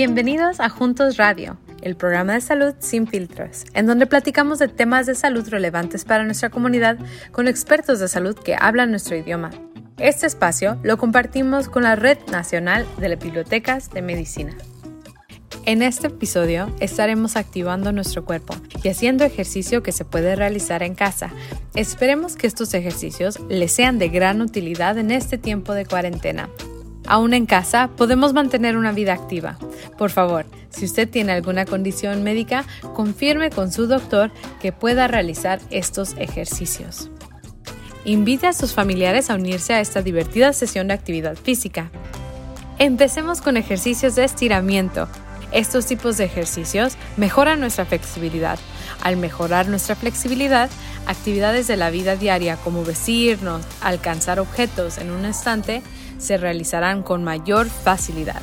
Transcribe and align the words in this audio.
Bienvenidos 0.00 0.60
a 0.60 0.68
Juntos 0.68 1.16
Radio, 1.16 1.58
el 1.82 1.96
programa 1.96 2.34
de 2.34 2.40
salud 2.40 2.72
sin 2.78 3.08
filtros, 3.08 3.64
en 3.74 3.86
donde 3.88 4.06
platicamos 4.06 4.60
de 4.60 4.68
temas 4.68 5.06
de 5.06 5.16
salud 5.16 5.48
relevantes 5.48 6.04
para 6.04 6.22
nuestra 6.22 6.50
comunidad 6.50 6.98
con 7.32 7.48
expertos 7.48 7.98
de 7.98 8.06
salud 8.06 8.36
que 8.36 8.54
hablan 8.56 8.90
nuestro 8.92 9.16
idioma. 9.16 9.50
Este 9.98 10.28
espacio 10.28 10.78
lo 10.84 10.98
compartimos 10.98 11.68
con 11.68 11.82
la 11.82 11.96
Red 11.96 12.18
Nacional 12.30 12.86
de 12.98 13.16
Bibliotecas 13.16 13.90
de 13.90 14.02
Medicina. 14.02 14.56
En 15.64 15.82
este 15.82 16.06
episodio 16.06 16.72
estaremos 16.78 17.34
activando 17.34 17.90
nuestro 17.90 18.24
cuerpo 18.24 18.54
y 18.84 18.90
haciendo 18.90 19.24
ejercicio 19.24 19.82
que 19.82 19.90
se 19.90 20.04
puede 20.04 20.36
realizar 20.36 20.84
en 20.84 20.94
casa. 20.94 21.30
Esperemos 21.74 22.36
que 22.36 22.46
estos 22.46 22.72
ejercicios 22.72 23.40
les 23.48 23.72
sean 23.72 23.98
de 23.98 24.10
gran 24.10 24.42
utilidad 24.42 24.96
en 24.96 25.10
este 25.10 25.38
tiempo 25.38 25.74
de 25.74 25.86
cuarentena. 25.86 26.48
Aún 27.10 27.32
en 27.32 27.46
casa, 27.46 27.88
podemos 27.96 28.34
mantener 28.34 28.76
una 28.76 28.92
vida 28.92 29.14
activa. 29.14 29.56
Por 29.96 30.10
favor, 30.10 30.44
si 30.68 30.84
usted 30.84 31.08
tiene 31.08 31.32
alguna 31.32 31.64
condición 31.64 32.22
médica, 32.22 32.66
confirme 32.94 33.48
con 33.48 33.72
su 33.72 33.86
doctor 33.86 34.30
que 34.60 34.72
pueda 34.72 35.08
realizar 35.08 35.58
estos 35.70 36.12
ejercicios. 36.18 37.08
Invite 38.04 38.46
a 38.48 38.52
sus 38.52 38.74
familiares 38.74 39.30
a 39.30 39.36
unirse 39.36 39.72
a 39.72 39.80
esta 39.80 40.02
divertida 40.02 40.52
sesión 40.52 40.88
de 40.88 40.94
actividad 40.94 41.36
física. 41.36 41.90
Empecemos 42.78 43.40
con 43.40 43.56
ejercicios 43.56 44.14
de 44.14 44.24
estiramiento. 44.24 45.08
Estos 45.50 45.86
tipos 45.86 46.18
de 46.18 46.24
ejercicios 46.26 46.98
mejoran 47.16 47.58
nuestra 47.58 47.86
flexibilidad. 47.86 48.58
Al 49.02 49.16
mejorar 49.16 49.66
nuestra 49.68 49.94
flexibilidad, 49.96 50.68
actividades 51.06 51.68
de 51.68 51.78
la 51.78 51.88
vida 51.88 52.16
diaria 52.16 52.56
como 52.58 52.84
vestirnos, 52.84 53.62
alcanzar 53.80 54.38
objetos 54.38 54.98
en 54.98 55.10
un 55.10 55.24
estante, 55.24 55.80
se 56.18 56.36
realizarán 56.36 57.02
con 57.02 57.24
mayor 57.24 57.68
facilidad. 57.70 58.42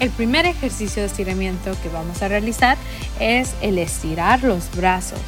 El 0.00 0.10
primer 0.10 0.46
ejercicio 0.46 1.02
de 1.02 1.06
estiramiento 1.08 1.72
que 1.82 1.88
vamos 1.88 2.22
a 2.22 2.28
realizar 2.28 2.76
es 3.20 3.54
el 3.60 3.78
estirar 3.78 4.42
los 4.42 4.70
brazos. 4.76 5.20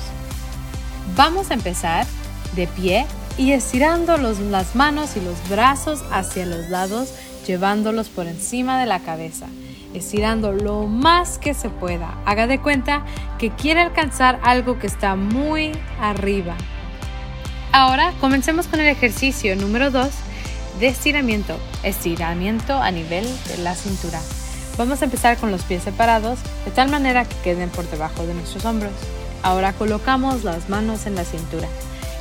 Vamos 1.17 1.51
a 1.51 1.55
empezar 1.55 2.07
de 2.55 2.67
pie 2.67 3.07
y 3.37 3.53
estirando 3.53 4.17
los, 4.17 4.39
las 4.39 4.75
manos 4.75 5.17
y 5.17 5.21
los 5.21 5.37
brazos 5.49 6.03
hacia 6.11 6.47
los 6.47 6.69
lados, 6.71 7.13
llevándolos 7.47 8.09
por 8.09 8.27
encima 8.27 8.79
de 8.81 8.87
la 8.87 9.01
cabeza, 9.01 9.47
estirando 9.93 10.53
lo 10.53 10.87
más 10.87 11.39
que 11.39 11.55
se 11.55 11.69
pueda. 11.69 12.17
Haga 12.25 12.47
de 12.47 12.61
cuenta 12.61 13.05
que 13.39 13.51
quiere 13.51 13.81
alcanzar 13.81 14.41
algo 14.43 14.79
que 14.79 14.87
está 14.87 15.15
muy 15.15 15.73
arriba. 16.01 16.57
Ahora 17.71 18.13
comencemos 18.21 18.67
con 18.67 18.81
el 18.81 18.89
ejercicio 18.89 19.55
número 19.57 19.91
2 19.91 20.09
de 20.81 20.89
estiramiento, 20.89 21.57
estiramiento 21.83 22.77
a 22.81 22.91
nivel 22.91 23.25
de 23.49 23.59
la 23.59 23.75
cintura. 23.75 24.21
Vamos 24.77 25.03
a 25.03 25.05
empezar 25.05 25.37
con 25.37 25.51
los 25.53 25.63
pies 25.63 25.85
separados 25.85 26.39
de 26.65 26.71
tal 26.73 26.89
manera 26.91 27.25
que 27.25 27.37
queden 27.37 27.71
por 27.71 27.89
debajo 27.91 28.27
de 28.27 28.35
nuestros 28.35 28.65
hombros. 28.65 28.93
Ahora 29.43 29.73
colocamos 29.73 30.43
las 30.43 30.69
manos 30.69 31.07
en 31.07 31.15
la 31.15 31.25
cintura. 31.25 31.69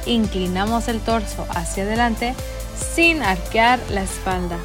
Inclinamos 0.05 0.87
el 0.87 0.99
torso 0.99 1.45
hacia 1.49 1.83
adelante 1.83 2.35
sin 2.95 3.23
arquear 3.23 3.79
la 3.89 4.03
espalda. 4.03 4.57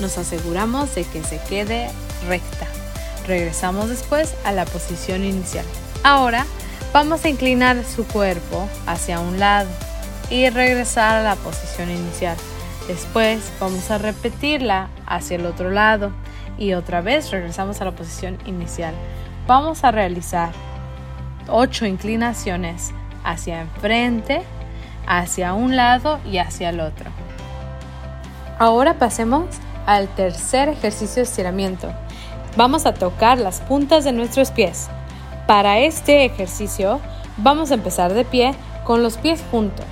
Nos 0.00 0.16
aseguramos 0.18 0.94
de 0.94 1.04
que 1.04 1.24
se 1.24 1.40
quede 1.48 1.90
recta. 2.28 2.66
Regresamos 3.26 3.88
después 3.88 4.34
a 4.44 4.52
la 4.52 4.66
posición 4.66 5.24
inicial. 5.24 5.64
Ahora 6.04 6.46
vamos 6.92 7.24
a 7.24 7.28
inclinar 7.28 7.82
su 7.84 8.04
cuerpo 8.06 8.68
hacia 8.86 9.20
un 9.20 9.38
lado 9.40 9.70
y 10.28 10.48
regresar 10.48 11.16
a 11.16 11.22
la 11.22 11.36
posición 11.36 11.90
inicial. 11.90 12.36
Después 12.90 13.52
vamos 13.60 13.88
a 13.92 13.98
repetirla 13.98 14.88
hacia 15.06 15.36
el 15.36 15.46
otro 15.46 15.70
lado 15.70 16.10
y 16.58 16.72
otra 16.72 17.00
vez 17.02 17.30
regresamos 17.30 17.80
a 17.80 17.84
la 17.84 17.92
posición 17.92 18.36
inicial. 18.46 18.92
Vamos 19.46 19.84
a 19.84 19.92
realizar 19.92 20.50
ocho 21.48 21.86
inclinaciones 21.86 22.90
hacia 23.22 23.60
enfrente, 23.60 24.42
hacia 25.06 25.54
un 25.54 25.76
lado 25.76 26.18
y 26.28 26.38
hacia 26.38 26.70
el 26.70 26.80
otro. 26.80 27.10
Ahora 28.58 28.94
pasemos 28.94 29.44
al 29.86 30.08
tercer 30.08 30.68
ejercicio 30.70 31.22
de 31.22 31.28
estiramiento. 31.28 31.92
Vamos 32.56 32.86
a 32.86 32.94
tocar 32.94 33.38
las 33.38 33.60
puntas 33.60 34.02
de 34.02 34.10
nuestros 34.10 34.50
pies. 34.50 34.88
Para 35.46 35.78
este 35.78 36.24
ejercicio 36.24 36.98
vamos 37.36 37.70
a 37.70 37.74
empezar 37.74 38.12
de 38.14 38.24
pie 38.24 38.52
con 38.84 39.04
los 39.04 39.16
pies 39.16 39.44
juntos. 39.52 39.86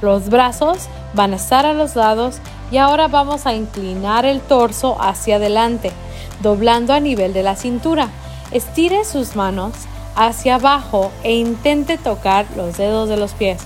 Los 0.00 0.28
brazos 0.28 0.88
van 1.12 1.32
a 1.32 1.36
estar 1.36 1.64
a 1.66 1.72
los 1.72 1.96
lados 1.96 2.36
y 2.70 2.78
ahora 2.78 3.08
vamos 3.08 3.46
a 3.46 3.54
inclinar 3.54 4.24
el 4.24 4.40
torso 4.40 5.00
hacia 5.00 5.36
adelante, 5.36 5.92
doblando 6.42 6.92
a 6.92 7.00
nivel 7.00 7.32
de 7.32 7.42
la 7.42 7.56
cintura. 7.56 8.08
Estire 8.50 9.04
sus 9.04 9.36
manos 9.36 9.72
hacia 10.16 10.56
abajo 10.56 11.10
e 11.22 11.34
intente 11.36 11.96
tocar 11.98 12.46
los 12.56 12.76
dedos 12.76 13.08
de 13.08 13.16
los 13.16 13.32
pies. 13.32 13.60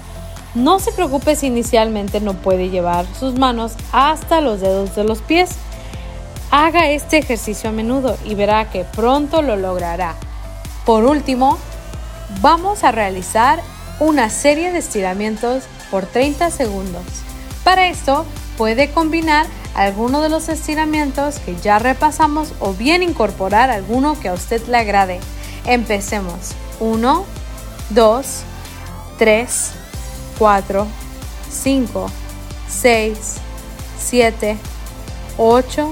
No 0.55 0.81
se 0.81 0.93
preocupe 0.93 1.37
si 1.37 1.47
inicialmente 1.47 2.21
no 2.21 2.35
puede 2.35 2.69
llevar 2.71 3.07
sus 3.19 3.39
manos 3.39 3.73
hasta 3.93 4.41
los 4.41 4.61
dedos 4.61 4.95
de 4.97 5.05
los 5.05 5.21
pies. 5.23 5.51
Haga 6.51 6.89
este 6.91 7.19
ejercicio 7.19 7.71
a 7.71 7.73
menudo 7.73 8.17
y 8.25 8.35
verá 8.35 8.71
que 8.71 8.85
pronto 8.85 9.43
lo 9.43 9.57
logrará. 9.57 10.15
Por 10.87 11.05
último, 11.05 11.59
vamos 12.41 12.83
a 12.85 12.93
realizar 12.93 13.61
una 14.01 14.31
serie 14.31 14.73
de 14.73 14.79
estiramientos 14.79 15.65
por 15.91 16.07
30 16.07 16.51
segundos. 16.51 17.03
Para 17.65 17.89
esto 17.89 18.25
puede 18.57 18.91
combinar 18.91 19.47
alguno 19.75 20.21
de 20.21 20.29
los 20.29 20.49
estiramientos 20.49 21.39
que 21.39 21.57
ya 21.57 21.79
repasamos 21.79 22.53
o 22.61 22.73
bien 22.73 23.03
incorporar 23.03 23.71
alguno 23.71 24.19
que 24.19 24.29
a 24.29 24.33
usted 24.35 24.67
le 24.67 24.79
agrade. 24.79 25.21
Empecemos. 25.67 26.53
1, 26.81 27.25
2, 27.91 28.27
3, 29.19 29.71
4, 30.39 30.87
5, 31.51 32.11
6, 32.69 33.19
7, 34.01 34.57
8, 35.37 35.91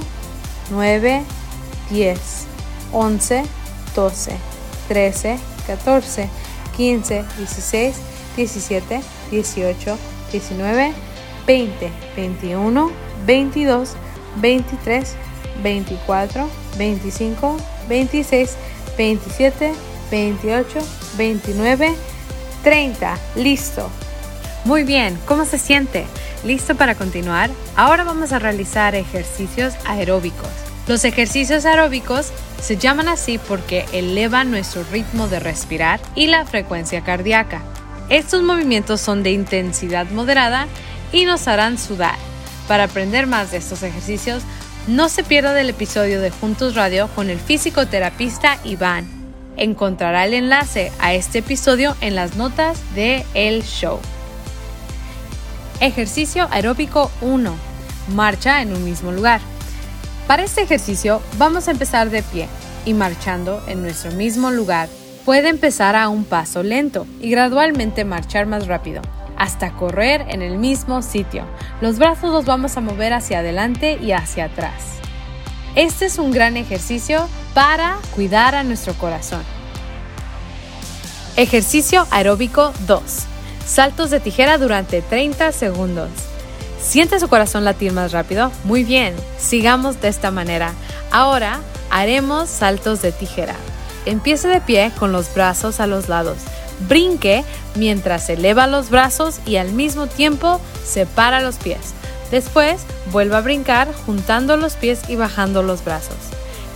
9, 0.71 1.23
10, 1.91 2.21
11, 2.93 3.43
12, 3.95 4.33
13, 4.89 5.39
14, 5.67 6.29
15, 6.77 7.25
16, 7.39 7.95
17, 8.37 9.01
18, 9.31 9.99
19, 10.33 10.93
20, 11.47 11.91
21, 12.15 12.91
22, 13.27 13.95
23, 14.41 15.15
24, 15.63 16.49
25, 16.79 17.57
26, 17.89 18.57
27, 18.97 19.73
28, 20.11 20.79
29, 21.17 21.95
30. 22.63 23.13
Listo. 23.37 23.89
Muy 24.65 24.83
bien, 24.85 25.19
¿cómo 25.27 25.45
se 25.45 25.59
siente? 25.59 26.05
¿Listo 26.45 26.75
para 26.75 26.95
continuar? 26.97 27.51
Ahora 27.77 28.05
vamos 28.05 28.33
a 28.33 28.39
realizar 28.39 28.95
ejercicios 28.95 29.75
aeróbicos. 29.87 30.49
Los 30.89 31.05
ejercicios 31.05 31.65
aeróbicos 31.65 32.31
se 32.61 32.77
llaman 32.77 33.09
así 33.09 33.39
porque 33.39 33.87
elevan 33.93 34.51
nuestro 34.51 34.83
ritmo 34.93 35.27
de 35.29 35.41
respirar 35.41 35.99
y 36.15 36.27
la 36.29 36.45
frecuencia 36.47 37.03
cardíaca. 37.03 37.63
Estos 38.09 38.43
movimientos 38.45 39.01
son 39.01 39.23
de 39.25 39.33
intensidad 39.33 40.09
moderada 40.11 40.69
y 41.13 41.25
nos 41.25 41.49
harán 41.49 41.77
sudar. 41.77 42.15
Para 42.69 42.85
aprender 42.85 43.27
más 43.27 43.51
de 43.51 43.57
estos 43.57 43.83
ejercicios, 43.83 44.43
no 44.87 45.09
se 45.09 45.25
pierda 45.25 45.53
del 45.53 45.71
episodio 45.71 46.21
de 46.21 46.31
Juntos 46.31 46.77
Radio 46.77 47.09
con 47.17 47.31
el 47.31 47.41
físico 47.41 47.83
Iván. 48.65 49.07
Encontrará 49.57 50.25
el 50.25 50.35
enlace 50.35 50.93
a 51.01 51.15
este 51.15 51.39
episodio 51.39 51.97
en 52.01 52.15
las 52.15 52.37
notas 52.37 52.79
de 52.95 53.27
el 53.35 53.65
show. 53.65 53.99
Ejercicio 55.81 56.47
aeróbico 56.53 57.11
1. 57.21 57.55
Marcha 58.15 58.63
en 58.63 58.73
un 58.75 58.85
mismo 58.85 59.11
lugar. 59.11 59.41
Para 60.29 60.45
este 60.45 60.63
ejercicio 60.63 61.21
vamos 61.39 61.67
a 61.67 61.73
empezar 61.73 62.11
de 62.11 62.23
pie 62.23 62.47
y 62.85 62.95
marchando 62.95 63.61
en 63.67 63.83
nuestro 63.83 64.13
mismo 64.13 64.51
lugar 64.53 64.89
Puede 65.27 65.49
empezar 65.49 65.97
a 65.97 66.09
un 66.09 66.25
paso 66.25 66.63
lento 66.63 67.05
y 67.21 67.31
gradualmente 67.31 68.05
marchar 68.05 68.47
más 68.47 68.69
rápido, 68.69 69.03
hasta 69.37 69.73
correr 69.73 70.25
en 70.29 70.41
el 70.41 70.57
mismo 70.57 71.03
sitio. 71.03 71.43
Los 71.81 71.99
brazos 71.99 72.31
los 72.31 72.45
vamos 72.45 72.77
a 72.77 72.81
mover 72.81 73.13
hacia 73.13 73.41
adelante 73.41 73.99
y 74.01 74.13
hacia 74.13 74.45
atrás. 74.45 75.01
Este 75.75 76.05
es 76.07 76.19
un 76.21 76.31
gran 76.31 76.57
ejercicio 76.57 77.29
para 77.55 77.97
cuidar 78.15 78.55
a 78.55 78.63
nuestro 78.63 78.95
corazón. 78.95 79.43
Ejercicio 81.37 82.07
aeróbico 82.13 82.73
2. 82.87 83.03
Saltos 83.67 84.11
de 84.11 84.21
tijera 84.21 84.59
durante 84.59 85.03
30 85.03 85.51
segundos. 85.51 86.09
Siente 86.81 87.19
su 87.19 87.27
corazón 87.27 87.65
latir 87.65 87.93
más 87.93 88.13
rápido. 88.13 88.53
Muy 88.63 88.85
bien, 88.85 89.13
sigamos 89.39 90.01
de 90.01 90.07
esta 90.07 90.31
manera. 90.31 90.73
Ahora 91.11 91.59
haremos 91.91 92.49
saltos 92.49 93.03
de 93.03 93.11
tijera. 93.11 93.57
Empiece 94.07 94.47
de 94.47 94.61
pie 94.61 94.93
con 94.97 95.11
los 95.11 95.35
brazos 95.35 95.81
a 95.81 95.89
los 95.89 96.09
lados. 96.09 96.39
Brinque 96.89 97.45
mientras 97.75 98.31
eleva 98.31 98.69
los 98.69 98.89
brazos 98.89 99.41
y 99.45 99.57
al 99.57 99.73
mismo 99.73 100.07
tiempo 100.07 100.61
separa 100.85 101.41
los 101.41 101.57
pies. 101.57 101.93
Después 102.31 102.87
vuelva 103.11 103.39
a 103.39 103.41
brincar 103.41 103.89
juntando 104.07 104.57
los 104.57 104.75
pies 104.75 105.11
y 105.11 105.17
bajando 105.17 105.65
los 105.65 105.85
brazos. 105.85 106.17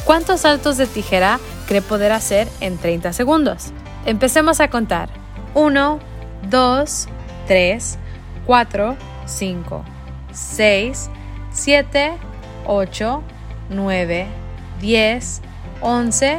¿Cuántos 0.05 0.41
saltos 0.41 0.77
de 0.77 0.87
tijera 0.89 1.39
cree 1.69 1.83
poder 1.83 2.11
hacer 2.11 2.49
en 2.61 2.79
30 2.79 3.13
segundos? 3.13 3.67
Empecemos 4.07 4.61
a 4.61 4.69
contar. 4.69 5.09
1, 5.55 6.01
2, 6.49 7.07
3, 7.47 7.99
4, 8.45 8.97
5, 9.27 9.85
6, 10.33 11.11
7, 11.53 12.13
8, 12.67 13.23
9, 13.69 14.27
10, 14.81 15.41
11, 15.81 16.39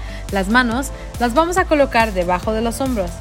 Las 0.31 0.47
manos 0.49 0.91
las 1.19 1.33
vamos 1.33 1.57
a 1.57 1.65
colocar 1.65 2.13
debajo 2.13 2.53
de 2.53 2.61
los 2.61 2.79
hombros. 2.81 3.11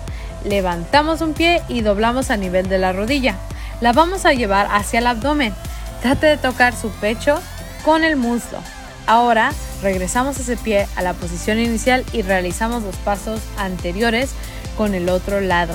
Levantamos 0.44 1.20
un 1.20 1.34
pie 1.34 1.62
y 1.68 1.82
doblamos 1.82 2.30
a 2.30 2.36
nivel 2.36 2.68
de 2.68 2.78
la 2.78 2.92
rodilla. 2.92 3.36
La 3.80 3.92
vamos 3.92 4.24
a 4.24 4.32
llevar 4.32 4.68
hacia 4.70 5.00
el 5.00 5.06
abdomen. 5.06 5.54
Trate 6.02 6.26
de 6.26 6.36
tocar 6.36 6.74
su 6.74 6.90
pecho 6.90 7.40
con 7.84 8.04
el 8.04 8.16
muslo. 8.16 8.58
Ahora 9.06 9.52
regresamos 9.82 10.38
ese 10.38 10.56
pie 10.56 10.86
a 10.96 11.02
la 11.02 11.14
posición 11.14 11.58
inicial 11.58 12.04
y 12.12 12.22
realizamos 12.22 12.82
los 12.84 12.94
pasos 12.96 13.40
anteriores 13.58 14.30
con 14.76 14.94
el 14.94 15.08
otro 15.08 15.40
lado. 15.40 15.74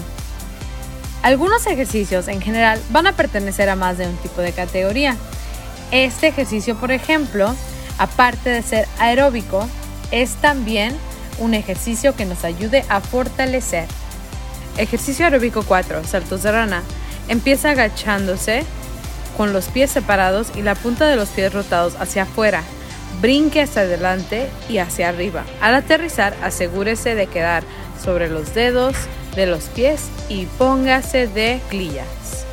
Algunos 1.21 1.65
ejercicios 1.67 2.27
en 2.27 2.39
general 2.41 2.79
van 2.91 3.07
a 3.07 3.13
pertenecer 3.13 3.69
a 3.69 3.75
más 3.75 3.97
de 3.97 4.07
un 4.07 4.15
tipo 4.17 4.41
de 4.41 4.51
categoría. 4.53 5.17
Este 5.91 6.27
ejercicio, 6.27 6.75
por 6.77 6.91
ejemplo, 6.91 7.53
aparte 7.97 8.51
de 8.51 8.61
ser 8.61 8.87
aeróbico, 8.99 9.67
es 10.11 10.35
también 10.35 10.95
un 11.39 11.53
ejercicio 11.53 12.15
que 12.15 12.25
nos 12.25 12.43
ayude 12.43 12.85
a 12.89 13.01
fortalecer. 13.01 13.87
Ejercicio 14.77 15.25
aeróbico 15.25 15.63
4, 15.63 16.03
saltos 16.05 16.43
de 16.43 16.51
rana. 16.51 16.83
Empieza 17.27 17.71
agachándose 17.71 18.63
con 19.37 19.51
los 19.53 19.65
pies 19.65 19.91
separados 19.91 20.49
y 20.55 20.61
la 20.61 20.75
punta 20.75 21.05
de 21.07 21.15
los 21.15 21.29
pies 21.29 21.53
rotados 21.53 21.95
hacia 21.99 22.23
afuera. 22.23 22.63
Brinque 23.21 23.61
hacia 23.61 23.83
adelante 23.83 24.49
y 24.69 24.77
hacia 24.77 25.09
arriba. 25.09 25.45
Al 25.61 25.75
aterrizar, 25.75 26.35
asegúrese 26.43 27.15
de 27.15 27.27
quedar 27.27 27.63
sobre 28.03 28.29
los 28.29 28.53
dedos 28.53 28.95
de 29.35 29.45
los 29.47 29.65
pies 29.65 30.01
y 30.29 30.45
póngase 30.45 31.27
de 31.27 31.61
glillas. 31.69 32.44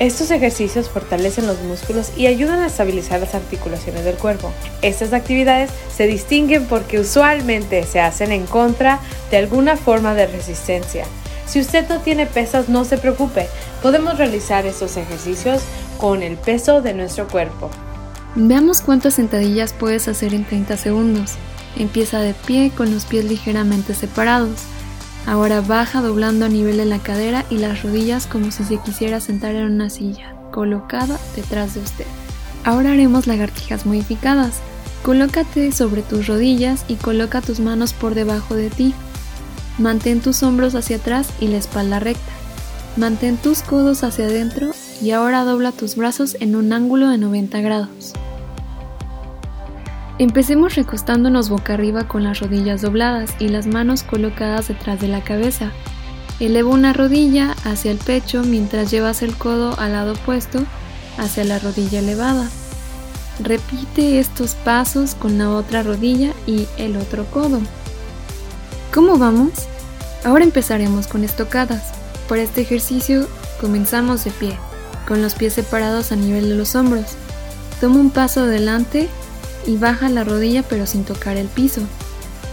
Estos 0.00 0.30
ejercicios 0.30 0.88
fortalecen 0.88 1.48
los 1.48 1.60
músculos 1.62 2.12
y 2.16 2.28
ayudan 2.28 2.60
a 2.60 2.66
estabilizar 2.68 3.18
las 3.18 3.34
articulaciones 3.34 4.04
del 4.04 4.14
cuerpo. 4.14 4.52
Estas 4.80 5.12
actividades 5.12 5.70
se 5.94 6.06
distinguen 6.06 6.66
porque 6.66 7.00
usualmente 7.00 7.82
se 7.82 7.98
hacen 7.98 8.30
en 8.30 8.46
contra 8.46 9.00
de 9.32 9.38
alguna 9.38 9.76
forma 9.76 10.14
de 10.14 10.28
resistencia. 10.28 11.04
Si 11.48 11.58
usted 11.60 11.88
no 11.88 11.98
tiene 11.98 12.26
pesas, 12.26 12.68
no 12.68 12.84
se 12.84 12.96
preocupe, 12.96 13.48
podemos 13.82 14.18
realizar 14.18 14.66
estos 14.66 14.96
ejercicios 14.96 15.62
con 15.98 16.22
el 16.22 16.36
peso 16.36 16.80
de 16.80 16.94
nuestro 16.94 17.26
cuerpo. 17.26 17.68
Veamos 18.36 18.82
cuántas 18.82 19.14
sentadillas 19.14 19.72
puedes 19.72 20.06
hacer 20.06 20.32
en 20.32 20.44
30 20.44 20.76
segundos. 20.76 21.32
Empieza 21.76 22.20
de 22.20 22.34
pie 22.34 22.70
con 22.76 22.94
los 22.94 23.04
pies 23.04 23.24
ligeramente 23.24 23.94
separados 23.94 24.58
Ahora 25.30 25.60
baja 25.60 26.00
doblando 26.00 26.46
a 26.46 26.48
nivel 26.48 26.78
de 26.78 26.86
la 26.86 27.00
cadera 27.00 27.44
y 27.50 27.58
las 27.58 27.82
rodillas 27.82 28.26
como 28.26 28.50
si 28.50 28.64
se 28.64 28.78
quisiera 28.78 29.20
sentar 29.20 29.56
en 29.56 29.66
una 29.66 29.90
silla, 29.90 30.34
colocada 30.52 31.20
detrás 31.36 31.74
de 31.74 31.80
usted. 31.80 32.06
Ahora 32.64 32.92
haremos 32.92 33.26
lagartijas 33.26 33.84
modificadas. 33.84 34.54
Colócate 35.02 35.70
sobre 35.72 36.00
tus 36.00 36.28
rodillas 36.28 36.86
y 36.88 36.94
coloca 36.94 37.42
tus 37.42 37.60
manos 37.60 37.92
por 37.92 38.14
debajo 38.14 38.54
de 38.54 38.70
ti. 38.70 38.94
Mantén 39.76 40.20
tus 40.22 40.42
hombros 40.42 40.74
hacia 40.74 40.96
atrás 40.96 41.28
y 41.40 41.48
la 41.48 41.58
espalda 41.58 42.00
recta. 42.00 42.32
Mantén 42.96 43.36
tus 43.36 43.60
codos 43.60 44.04
hacia 44.04 44.24
adentro 44.24 44.68
y 45.02 45.10
ahora 45.10 45.44
dobla 45.44 45.72
tus 45.72 45.94
brazos 45.94 46.38
en 46.40 46.56
un 46.56 46.72
ángulo 46.72 47.10
de 47.10 47.18
90 47.18 47.60
grados. 47.60 48.14
Empecemos 50.20 50.74
recostándonos 50.74 51.48
boca 51.48 51.74
arriba 51.74 52.08
con 52.08 52.24
las 52.24 52.40
rodillas 52.40 52.82
dobladas 52.82 53.30
y 53.38 53.50
las 53.50 53.68
manos 53.68 54.02
colocadas 54.02 54.66
detrás 54.66 55.00
de 55.00 55.06
la 55.06 55.22
cabeza. 55.22 55.70
Eleva 56.40 56.70
una 56.70 56.92
rodilla 56.92 57.54
hacia 57.64 57.92
el 57.92 57.98
pecho 57.98 58.42
mientras 58.42 58.90
llevas 58.90 59.22
el 59.22 59.36
codo 59.36 59.78
al 59.78 59.92
lado 59.92 60.14
opuesto 60.14 60.64
hacia 61.18 61.44
la 61.44 61.60
rodilla 61.60 62.00
elevada. 62.00 62.48
Repite 63.40 64.18
estos 64.18 64.56
pasos 64.56 65.14
con 65.14 65.38
la 65.38 65.50
otra 65.50 65.84
rodilla 65.84 66.32
y 66.48 66.66
el 66.78 66.96
otro 66.96 67.24
codo. 67.26 67.60
¿Cómo 68.92 69.18
vamos? 69.18 69.52
Ahora 70.24 70.42
empezaremos 70.42 71.06
con 71.06 71.22
estocadas. 71.22 71.92
Para 72.28 72.42
este 72.42 72.60
ejercicio 72.62 73.28
comenzamos 73.60 74.24
de 74.24 74.32
pie, 74.32 74.56
con 75.06 75.22
los 75.22 75.36
pies 75.36 75.52
separados 75.52 76.10
a 76.10 76.16
nivel 76.16 76.48
de 76.48 76.54
los 76.56 76.74
hombros. 76.74 77.06
Toma 77.80 78.00
un 78.00 78.10
paso 78.10 78.40
adelante 78.40 79.08
y 79.68 79.76
baja 79.76 80.08
la 80.08 80.24
rodilla 80.24 80.62
pero 80.68 80.86
sin 80.86 81.04
tocar 81.04 81.36
el 81.36 81.46
piso. 81.46 81.82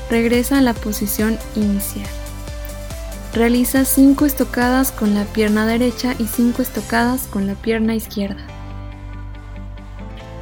Regresa 0.09 0.59
a 0.59 0.61
la 0.61 0.73
posición 0.73 1.37
inicial. 1.55 2.05
Realiza 3.33 3.85
5 3.85 4.25
estocadas 4.25 4.91
con 4.91 5.15
la 5.15 5.23
pierna 5.23 5.65
derecha 5.65 6.13
y 6.19 6.27
5 6.27 6.61
estocadas 6.61 7.23
con 7.27 7.47
la 7.47 7.55
pierna 7.55 7.95
izquierda. 7.95 8.41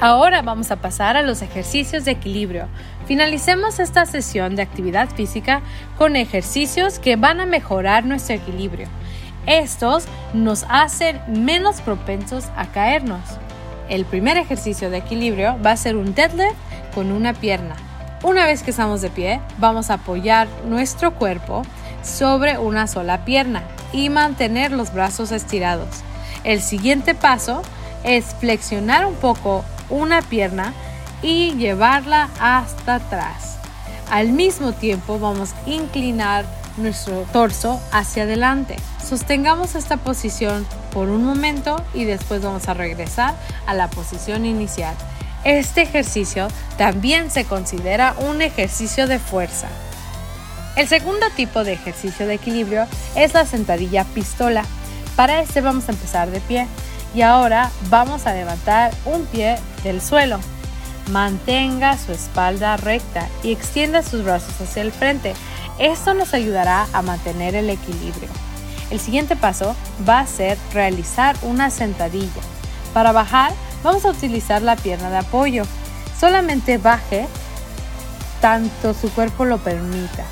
Ahora 0.00 0.42
vamos 0.42 0.70
a 0.70 0.76
pasar 0.76 1.16
a 1.16 1.22
los 1.22 1.40
ejercicios 1.40 2.04
de 2.04 2.10
equilibrio. 2.12 2.66
Finalicemos 3.06 3.78
esta 3.80 4.04
sesión 4.04 4.54
de 4.54 4.62
actividad 4.62 5.08
física 5.14 5.62
con 5.96 6.14
ejercicios 6.16 6.98
que 6.98 7.16
van 7.16 7.40
a 7.40 7.46
mejorar 7.46 8.04
nuestro 8.04 8.34
equilibrio. 8.34 8.86
Estos 9.46 10.04
nos 10.34 10.66
hacen 10.68 11.20
menos 11.28 11.80
propensos 11.80 12.44
a 12.56 12.66
caernos. 12.70 13.20
El 13.90 14.06
primer 14.06 14.38
ejercicio 14.38 14.88
de 14.88 14.96
equilibrio 14.98 15.58
va 15.64 15.72
a 15.72 15.76
ser 15.76 15.96
un 15.96 16.14
deadlift 16.14 16.54
con 16.94 17.12
una 17.12 17.34
pierna. 17.34 17.76
Una 18.22 18.46
vez 18.46 18.62
que 18.62 18.70
estamos 18.70 19.02
de 19.02 19.10
pie, 19.10 19.40
vamos 19.58 19.90
a 19.90 19.94
apoyar 19.94 20.48
nuestro 20.66 21.12
cuerpo 21.14 21.62
sobre 22.02 22.56
una 22.58 22.86
sola 22.86 23.26
pierna 23.26 23.62
y 23.92 24.08
mantener 24.08 24.72
los 24.72 24.94
brazos 24.94 25.32
estirados. 25.32 25.88
El 26.44 26.62
siguiente 26.62 27.14
paso 27.14 27.60
es 28.04 28.24
flexionar 28.40 29.04
un 29.04 29.14
poco 29.16 29.64
una 29.90 30.22
pierna 30.22 30.72
y 31.20 31.52
llevarla 31.56 32.30
hasta 32.40 32.94
atrás. 32.96 33.58
Al 34.10 34.28
mismo 34.32 34.72
tiempo 34.72 35.18
vamos 35.18 35.50
a 35.52 35.68
inclinar 35.70 36.46
nuestro 36.78 37.22
torso 37.34 37.78
hacia 37.92 38.22
adelante. 38.22 38.76
Sostengamos 39.06 39.74
esta 39.74 39.98
posición 39.98 40.66
por 40.94 41.08
un 41.10 41.24
momento 41.24 41.84
y 41.92 42.04
después 42.04 42.40
vamos 42.40 42.68
a 42.68 42.74
regresar 42.74 43.34
a 43.66 43.74
la 43.74 43.90
posición 43.90 44.46
inicial. 44.46 44.94
Este 45.42 45.82
ejercicio 45.82 46.48
también 46.78 47.30
se 47.30 47.44
considera 47.44 48.14
un 48.18 48.40
ejercicio 48.40 49.06
de 49.08 49.18
fuerza. 49.18 49.66
El 50.76 50.86
segundo 50.88 51.26
tipo 51.36 51.64
de 51.64 51.74
ejercicio 51.74 52.26
de 52.26 52.34
equilibrio 52.34 52.86
es 53.16 53.34
la 53.34 53.44
sentadilla 53.44 54.04
pistola. 54.04 54.64
Para 55.16 55.40
este 55.42 55.60
vamos 55.60 55.88
a 55.88 55.92
empezar 55.92 56.30
de 56.30 56.40
pie 56.40 56.66
y 57.14 57.22
ahora 57.22 57.70
vamos 57.90 58.26
a 58.26 58.32
levantar 58.34 58.92
un 59.04 59.26
pie 59.26 59.56
del 59.82 60.00
suelo. 60.00 60.38
Mantenga 61.10 61.98
su 61.98 62.12
espalda 62.12 62.76
recta 62.76 63.28
y 63.42 63.52
extienda 63.52 64.02
sus 64.02 64.24
brazos 64.24 64.58
hacia 64.60 64.82
el 64.82 64.90
frente. 64.92 65.34
Esto 65.78 66.14
nos 66.14 66.34
ayudará 66.34 66.86
a 66.92 67.02
mantener 67.02 67.54
el 67.56 67.68
equilibrio. 67.68 68.30
El 68.90 69.00
siguiente 69.00 69.34
paso 69.36 69.74
va 70.08 70.20
a 70.20 70.26
ser 70.26 70.58
realizar 70.72 71.36
una 71.42 71.70
sentadilla. 71.70 72.40
Para 72.92 73.12
bajar 73.12 73.52
vamos 73.82 74.04
a 74.04 74.10
utilizar 74.10 74.62
la 74.62 74.76
pierna 74.76 75.10
de 75.10 75.18
apoyo. 75.18 75.64
Solamente 76.18 76.78
baje 76.78 77.26
tanto 78.40 78.94
su 78.94 79.10
cuerpo 79.10 79.44
lo 79.46 79.58
permita. 79.58 80.24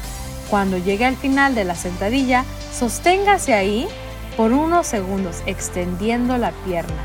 Cuando 0.50 0.76
llegue 0.76 1.06
al 1.06 1.16
final 1.16 1.54
de 1.54 1.64
la 1.64 1.74
sentadilla, 1.74 2.44
sosténgase 2.78 3.54
ahí 3.54 3.88
por 4.36 4.52
unos 4.52 4.86
segundos 4.86 5.38
extendiendo 5.46 6.36
la 6.36 6.52
pierna. 6.66 7.02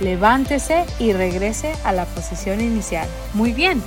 Levántese 0.00 0.86
y 0.98 1.12
regrese 1.12 1.72
a 1.84 1.92
la 1.92 2.06
posición 2.06 2.62
inicial. 2.62 3.06
Muy 3.34 3.52
bien. 3.52 3.82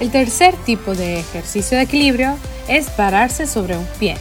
El 0.00 0.10
tercer 0.10 0.54
tipo 0.54 0.94
de 0.94 1.18
ejercicio 1.18 1.78
de 1.78 1.84
equilibrio 1.84 2.36
es 2.68 2.90
pararse 2.90 3.46
sobre 3.46 3.78
un 3.78 3.86
pie. 3.98 4.18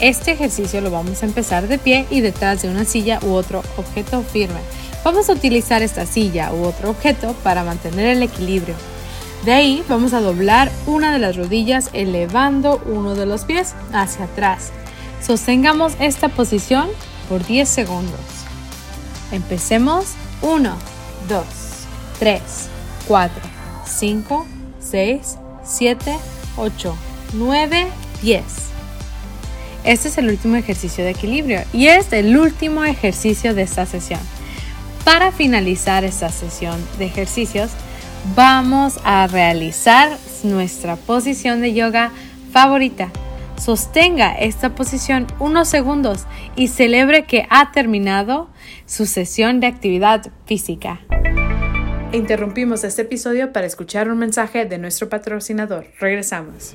Este 0.00 0.32
ejercicio 0.32 0.82
lo 0.82 0.90
vamos 0.90 1.22
a 1.22 1.26
empezar 1.26 1.68
de 1.68 1.78
pie 1.78 2.06
y 2.10 2.20
detrás 2.20 2.60
de 2.60 2.68
una 2.68 2.84
silla 2.84 3.18
u 3.22 3.32
otro 3.32 3.62
objeto 3.78 4.22
firme. 4.22 4.60
Vamos 5.02 5.30
a 5.30 5.32
utilizar 5.32 5.80
esta 5.82 6.04
silla 6.04 6.52
u 6.52 6.64
otro 6.64 6.90
objeto 6.90 7.32
para 7.42 7.64
mantener 7.64 8.06
el 8.14 8.22
equilibrio. 8.22 8.74
De 9.46 9.52
ahí 9.52 9.82
vamos 9.88 10.12
a 10.12 10.20
doblar 10.20 10.70
una 10.86 11.12
de 11.14 11.18
las 11.18 11.36
rodillas 11.36 11.88
elevando 11.94 12.82
uno 12.86 13.14
de 13.14 13.24
los 13.24 13.44
pies 13.44 13.74
hacia 13.92 14.26
atrás. 14.26 14.70
Sostengamos 15.26 15.94
esta 15.98 16.28
posición 16.28 16.88
por 17.28 17.46
10 17.46 17.66
segundos. 17.66 18.20
Empecemos 19.32 20.06
1, 20.42 20.76
2, 21.28 21.44
3, 22.18 22.42
4, 23.08 23.40
5, 23.98 24.46
6, 24.90 25.36
7, 25.64 26.16
8, 26.58 26.94
9, 27.34 27.86
10. 28.20 28.44
Este 29.86 30.08
es 30.08 30.18
el 30.18 30.28
último 30.28 30.56
ejercicio 30.56 31.04
de 31.04 31.10
equilibrio 31.10 31.60
y 31.72 31.86
es 31.86 32.12
el 32.12 32.36
último 32.36 32.84
ejercicio 32.84 33.54
de 33.54 33.62
esta 33.62 33.86
sesión. 33.86 34.18
Para 35.04 35.30
finalizar 35.30 36.02
esta 36.02 36.28
sesión 36.30 36.76
de 36.98 37.04
ejercicios, 37.04 37.70
vamos 38.34 38.98
a 39.04 39.28
realizar 39.28 40.18
nuestra 40.42 40.96
posición 40.96 41.60
de 41.60 41.72
yoga 41.72 42.10
favorita. 42.52 43.12
Sostenga 43.64 44.34
esta 44.36 44.74
posición 44.74 45.28
unos 45.38 45.68
segundos 45.68 46.26
y 46.56 46.66
celebre 46.66 47.24
que 47.24 47.46
ha 47.48 47.70
terminado 47.70 48.48
su 48.86 49.06
sesión 49.06 49.60
de 49.60 49.68
actividad 49.68 50.32
física. 50.46 50.98
Interrumpimos 52.10 52.82
este 52.82 53.02
episodio 53.02 53.52
para 53.52 53.68
escuchar 53.68 54.10
un 54.10 54.18
mensaje 54.18 54.64
de 54.64 54.78
nuestro 54.78 55.08
patrocinador. 55.08 55.86
Regresamos. 56.00 56.74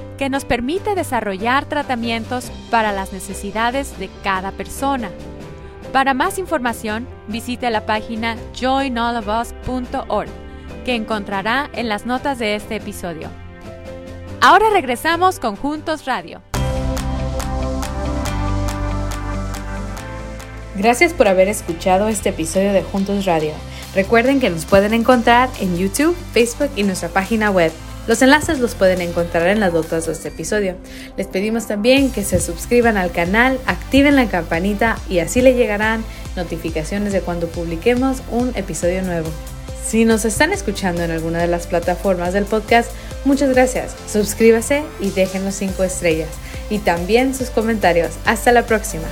que 0.21 0.29
nos 0.29 0.45
permite 0.45 0.93
desarrollar 0.93 1.65
tratamientos 1.65 2.51
para 2.69 2.91
las 2.91 3.11
necesidades 3.11 3.97
de 3.97 4.07
cada 4.23 4.51
persona. 4.51 5.09
Para 5.91 6.13
más 6.13 6.37
información, 6.37 7.07
visite 7.27 7.71
la 7.71 7.87
página 7.87 8.37
joinallofus.org, 8.53 10.27
que 10.85 10.93
encontrará 10.93 11.71
en 11.73 11.89
las 11.89 12.05
notas 12.05 12.37
de 12.37 12.53
este 12.53 12.75
episodio. 12.75 13.29
Ahora 14.41 14.69
regresamos 14.69 15.39
con 15.39 15.55
Juntos 15.55 16.05
Radio. 16.05 16.39
Gracias 20.75 21.13
por 21.13 21.29
haber 21.29 21.47
escuchado 21.47 22.09
este 22.09 22.29
episodio 22.29 22.73
de 22.73 22.83
Juntos 22.83 23.25
Radio. 23.25 23.53
Recuerden 23.95 24.39
que 24.39 24.51
nos 24.51 24.65
pueden 24.65 24.93
encontrar 24.93 25.49
en 25.59 25.79
YouTube, 25.79 26.15
Facebook 26.31 26.69
y 26.75 26.83
nuestra 26.83 27.09
página 27.09 27.49
web 27.49 27.71
los 28.07 28.21
enlaces 28.21 28.59
los 28.59 28.73
pueden 28.73 28.99
encontrar 29.01 29.47
en 29.47 29.59
las 29.59 29.73
notas 29.73 30.07
de 30.07 30.13
este 30.13 30.29
episodio. 30.29 30.75
Les 31.17 31.27
pedimos 31.27 31.67
también 31.67 32.11
que 32.11 32.23
se 32.23 32.39
suscriban 32.39 32.97
al 32.97 33.11
canal, 33.11 33.59
activen 33.67 34.15
la 34.15 34.27
campanita 34.27 34.97
y 35.07 35.19
así 35.19 35.41
le 35.41 35.53
llegarán 35.53 36.03
notificaciones 36.35 37.13
de 37.13 37.21
cuando 37.21 37.47
publiquemos 37.47 38.23
un 38.31 38.53
episodio 38.55 39.03
nuevo. 39.03 39.29
Si 39.85 40.05
nos 40.05 40.25
están 40.25 40.51
escuchando 40.51 41.03
en 41.03 41.11
alguna 41.11 41.39
de 41.39 41.47
las 41.47 41.67
plataformas 41.67 42.33
del 42.33 42.45
podcast, 42.45 42.89
muchas 43.25 43.49
gracias. 43.53 43.95
Suscríbase 44.11 44.83
y 44.99 45.11
déjenos 45.11 45.55
cinco 45.55 45.83
estrellas. 45.83 46.29
Y 46.69 46.79
también 46.79 47.35
sus 47.35 47.49
comentarios. 47.49 48.11
Hasta 48.25 48.51
la 48.51 48.65
próxima. 48.65 49.05